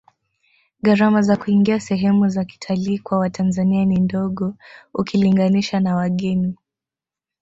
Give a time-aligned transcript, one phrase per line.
[0.81, 4.53] gharama za kuingia sehemu za kitalii kwa watanzania ni ndogo
[4.93, 6.55] ukilinganisha na wageni